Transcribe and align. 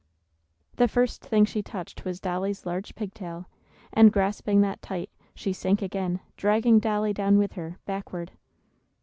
The 0.77 0.87
first 0.87 1.23
thing 1.23 1.45
she 1.45 1.61
touched 1.61 2.05
was 2.05 2.19
Dolly's 2.19 2.65
large 2.65 2.95
pig 2.95 3.13
tail, 3.13 3.45
and, 3.93 4.11
grasping 4.11 4.61
that 4.61 4.81
tight, 4.81 5.11
she 5.35 5.53
sank 5.53 5.83
again, 5.83 6.21
dragging 6.37 6.79
Dolly 6.79 7.13
down 7.13 7.37
with 7.37 7.51
her, 7.51 7.77
backward. 7.85 8.31